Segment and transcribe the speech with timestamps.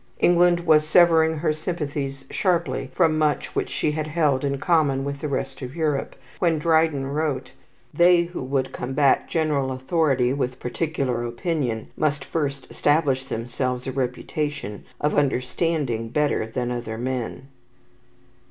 [0.17, 5.19] England was severing her sympathies sharply from much which she had held in common with
[5.19, 7.51] the rest of Europe, when Dryden wrote:
[7.93, 14.85] "They who would combat general authority with particular opinion must first establish themselves a reputation
[14.99, 17.49] of understanding better than other men."